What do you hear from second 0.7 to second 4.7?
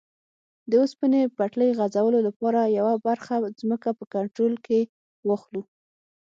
اوسپنې پټلۍ غځولو لپاره یوه برخه ځمکه په کنټرول